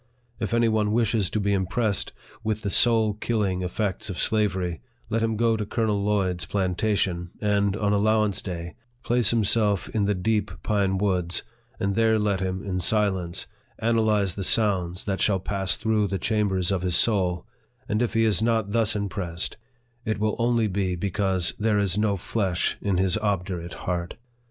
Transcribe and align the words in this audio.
If 0.39 0.51
any 0.51 0.67
one 0.67 0.91
wishes 0.93 1.29
to 1.29 1.39
be 1.39 1.53
impressed 1.53 2.11
with 2.43 2.61
the 2.61 2.71
soul 2.71 3.13
killing 3.13 3.61
effects 3.61 4.09
of 4.09 4.17
slavery, 4.19 4.81
let 5.11 5.21
him 5.21 5.37
go 5.37 5.55
to 5.55 5.63
Colonel 5.63 6.01
Lloyd's 6.03 6.47
plantation, 6.47 7.29
and, 7.39 7.77
on 7.77 7.93
allow 7.93 8.23
ance 8.23 8.41
day, 8.41 8.73
place 9.03 9.29
himself 9.29 9.87
in 9.89 10.05
the 10.05 10.15
deep 10.15 10.49
pine 10.63 10.97
woods, 10.97 11.43
and 11.79 11.93
there 11.93 12.17
let 12.17 12.39
him, 12.39 12.63
in 12.63 12.79
silence, 12.79 13.45
analyze 13.77 14.33
the 14.33 14.43
sounds 14.43 15.05
that 15.05 15.21
shall 15.21 15.39
pass 15.39 15.75
through 15.77 16.07
the 16.07 16.17
chambers 16.17 16.71
of 16.71 16.81
his 16.81 16.95
soul, 16.95 17.45
and 17.87 18.01
if 18.01 18.15
he 18.15 18.25
is 18.25 18.41
not 18.41 18.71
thus 18.71 18.95
impressed, 18.95 19.57
it 20.03 20.17
will 20.17 20.35
only 20.39 20.65
be 20.65 20.95
because" 20.95 21.53
there 21.59 21.77
is 21.77 21.95
no 21.95 22.15
flesh 22.15 22.75
in 22.81 22.97
his 22.97 23.19
obdurate 23.19 23.75
heart." 23.85 24.15